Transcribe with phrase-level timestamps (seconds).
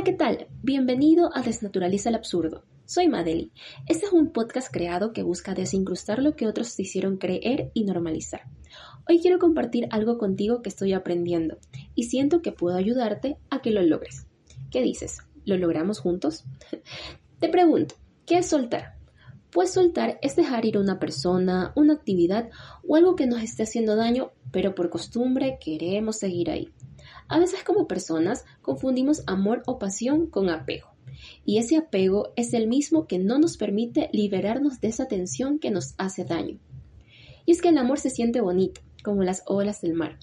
[0.00, 0.46] Hola, ¿qué tal?
[0.62, 2.64] Bienvenido a Desnaturaliza el Absurdo.
[2.86, 3.52] Soy Madeli.
[3.86, 7.84] Este es un podcast creado que busca desincrustar lo que otros te hicieron creer y
[7.84, 8.44] normalizar.
[9.06, 11.58] Hoy quiero compartir algo contigo que estoy aprendiendo
[11.94, 14.26] y siento que puedo ayudarte a que lo logres.
[14.70, 15.18] ¿Qué dices?
[15.44, 16.44] ¿Lo logramos juntos?
[17.38, 17.94] te pregunto,
[18.24, 18.94] ¿qué es soltar?
[19.50, 22.48] Pues soltar es dejar ir a una persona, una actividad
[22.88, 26.72] o algo que nos esté haciendo daño, pero por costumbre queremos seguir ahí.
[27.30, 30.88] A veces como personas confundimos amor o pasión con apego.
[31.44, 35.70] Y ese apego es el mismo que no nos permite liberarnos de esa tensión que
[35.70, 36.58] nos hace daño.
[37.46, 40.18] Y es que el amor se siente bonito, como las olas del mar.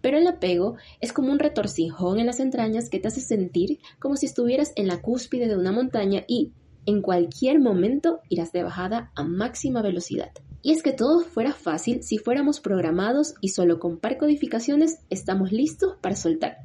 [0.00, 4.16] Pero el apego es como un retorcijón en las entrañas que te hace sentir como
[4.16, 6.52] si estuvieras en la cúspide de una montaña y,
[6.86, 10.30] en cualquier momento, irás de bajada a máxima velocidad.
[10.66, 15.52] Y es que todo fuera fácil si fuéramos programados y solo con par codificaciones estamos
[15.52, 16.56] listos para soltar.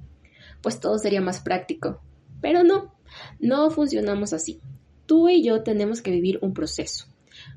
[0.64, 2.02] Pues todo sería más práctico.
[2.42, 2.96] Pero no,
[3.40, 4.60] no funcionamos así.
[5.06, 7.06] Tú y yo tenemos que vivir un proceso.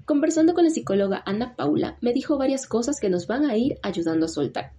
[0.04, 3.78] Conversando con la psicóloga Ana Paula, me dijo varias cosas que nos van a ir
[3.82, 4.72] ayudando a soltar.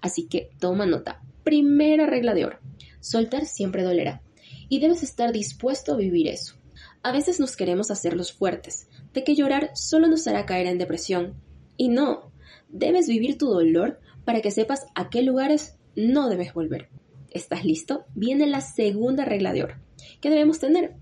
[0.00, 1.20] Así que toma nota.
[1.42, 2.58] Primera regla de oro.
[3.00, 4.22] Soltar siempre dolerá.
[4.68, 6.54] Y debes estar dispuesto a vivir eso.
[7.02, 10.78] A veces nos queremos hacer los fuertes, de que llorar solo nos hará caer en
[10.78, 11.34] depresión.
[11.76, 12.32] Y no,
[12.68, 16.88] debes vivir tu dolor para que sepas a qué lugares no debes volver.
[17.30, 18.04] ¿Estás listo?
[18.14, 19.74] Viene la segunda regla de oro
[20.20, 20.94] que debemos tener,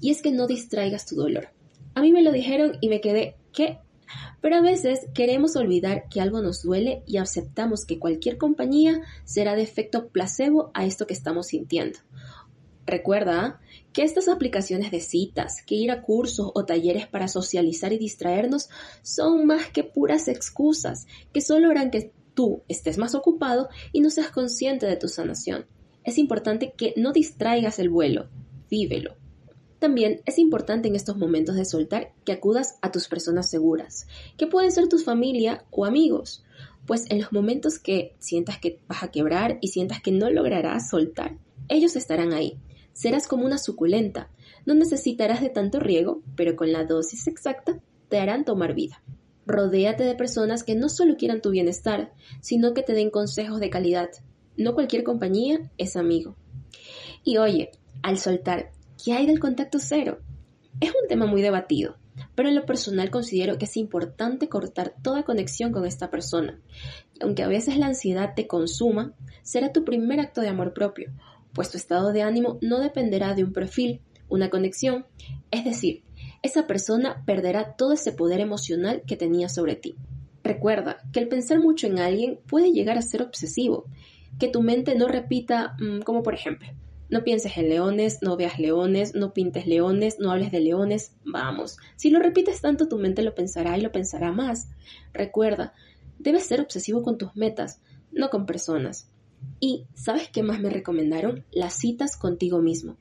[0.00, 1.48] y es que no distraigas tu dolor.
[1.94, 3.78] A mí me lo dijeron y me quedé, ¿qué?
[4.40, 9.54] Pero a veces queremos olvidar que algo nos duele y aceptamos que cualquier compañía será
[9.56, 11.98] de efecto placebo a esto que estamos sintiendo.
[12.86, 13.60] Recuerda
[13.92, 18.68] que estas aplicaciones de citas, que ir a cursos o talleres para socializar y distraernos
[19.02, 24.10] son más que puras excusas que solo harán que tú estés más ocupado y no
[24.10, 25.66] seas consciente de tu sanación.
[26.02, 28.28] Es importante que no distraigas el vuelo,
[28.70, 29.16] vívelo.
[29.78, 34.06] También es importante en estos momentos de soltar que acudas a tus personas seguras,
[34.36, 36.44] que pueden ser tu familia o amigos,
[36.86, 40.90] pues en los momentos que sientas que vas a quebrar y sientas que no lograrás
[40.90, 42.60] soltar, ellos estarán ahí
[42.94, 44.30] Serás como una suculenta.
[44.64, 49.02] No necesitarás de tanto riego, pero con la dosis exacta te harán tomar vida.
[49.46, 53.68] Rodéate de personas que no solo quieran tu bienestar, sino que te den consejos de
[53.68, 54.08] calidad.
[54.56, 56.36] No cualquier compañía es amigo.
[57.24, 57.72] Y oye,
[58.02, 58.70] al soltar,
[59.02, 60.20] ¿qué hay del contacto cero?
[60.80, 61.96] Es un tema muy debatido,
[62.34, 66.60] pero en lo personal considero que es importante cortar toda conexión con esta persona.
[67.20, 71.12] aunque a veces la ansiedad te consuma, será tu primer acto de amor propio,
[71.54, 75.06] pues tu estado de ánimo no dependerá de un perfil, una conexión,
[75.50, 76.02] es decir,
[76.42, 79.94] esa persona perderá todo ese poder emocional que tenía sobre ti.
[80.42, 83.86] Recuerda que el pensar mucho en alguien puede llegar a ser obsesivo,
[84.38, 86.68] que tu mente no repita, mm, como por ejemplo,
[87.08, 91.76] no pienses en leones, no veas leones, no pintes leones, no hables de leones, vamos,
[91.96, 94.68] si lo repites tanto tu mente lo pensará y lo pensará más.
[95.12, 95.74] Recuerda,
[96.18, 99.08] debes ser obsesivo con tus metas, no con personas.
[99.60, 101.44] Y, ¿sabes qué más me recomendaron?
[101.52, 102.96] Las citas contigo mismo.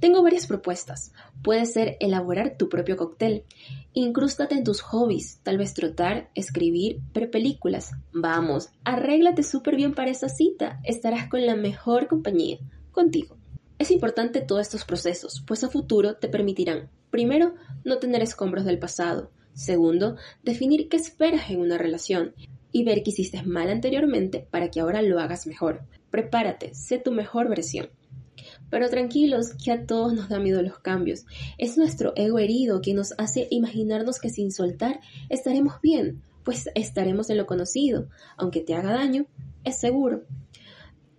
[0.00, 1.12] Tengo varias propuestas.
[1.42, 3.44] Puede ser elaborar tu propio cóctel.
[3.92, 7.92] Incrústate en tus hobbies, tal vez trotar, escribir, ver películas.
[8.12, 10.80] Vamos, arréglate súper bien para esa cita.
[10.84, 12.58] Estarás con la mejor compañía,
[12.90, 13.36] contigo.
[13.78, 18.78] Es importante todos estos procesos, pues a futuro te permitirán, primero, no tener escombros del
[18.78, 19.30] pasado.
[19.52, 22.34] Segundo, definir qué esperas en una relación
[22.74, 25.82] y ver que hiciste mal anteriormente para que ahora lo hagas mejor.
[26.10, 27.88] Prepárate, sé tu mejor versión.
[28.68, 31.24] Pero tranquilos, que a todos nos da miedo los cambios.
[31.56, 34.98] Es nuestro ego herido que nos hace imaginarnos que sin soltar
[35.28, 38.08] estaremos bien, pues estaremos en lo conocido.
[38.36, 39.26] Aunque te haga daño,
[39.62, 40.24] es seguro.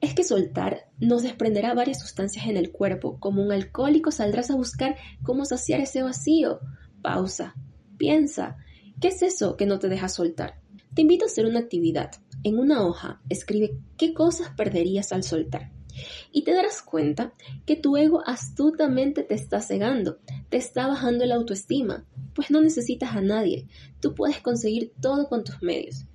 [0.02, 3.18] Es que soltar nos desprenderá varias sustancias en el cuerpo.
[3.18, 6.60] Como un alcohólico saldrás a buscar cómo saciar ese vacío.
[7.02, 7.56] Pausa.
[7.98, 8.58] Piensa.
[9.00, 10.65] ¿Qué es eso que no te deja soltar?
[10.96, 12.12] Te invito a hacer una actividad.
[12.44, 15.74] En una hoja escribe qué cosas perderías al soltar.
[16.32, 17.34] Y te darás cuenta
[17.66, 23.14] que tu ego astutamente te está cegando, te está bajando la autoestima, pues no necesitas
[23.14, 23.68] a nadie,
[24.00, 26.06] tú puedes conseguir todo con tus medios.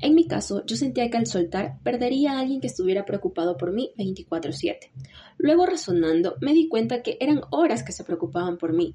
[0.00, 3.72] En mi caso, yo sentía que al soltar perdería a alguien que estuviera preocupado por
[3.72, 4.90] mí 24/7.
[5.38, 8.94] Luego razonando, me di cuenta que eran horas que se preocupaban por mí.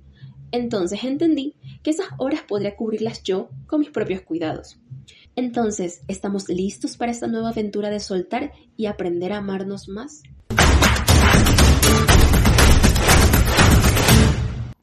[0.52, 4.81] Entonces entendí que esas horas podría cubrirlas yo con mis propios cuidados.
[5.36, 10.24] Entonces, ¿estamos listos para esta nueva aventura de soltar y aprender a amarnos más?